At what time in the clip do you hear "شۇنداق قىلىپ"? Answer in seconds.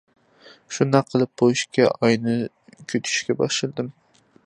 0.77-1.33